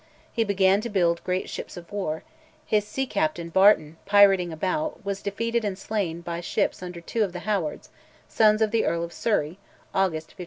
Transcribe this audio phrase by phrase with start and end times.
[0.33, 2.23] He began to build great ships of war;
[2.65, 7.33] his sea captain, Barton, pirating about, was defeated and slain by ships under two of
[7.33, 7.89] the Howards,
[8.27, 9.59] sons of the Earl of Surrey
[9.93, 10.33] (August 1511).